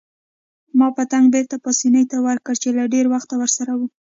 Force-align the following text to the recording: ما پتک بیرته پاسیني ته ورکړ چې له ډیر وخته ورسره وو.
ما 0.77 0.87
پتک 0.97 1.23
بیرته 1.33 1.55
پاسیني 1.65 2.03
ته 2.11 2.17
ورکړ 2.27 2.53
چې 2.63 2.69
له 2.77 2.83
ډیر 2.93 3.05
وخته 3.13 3.33
ورسره 3.41 3.71
وو. 3.77 3.87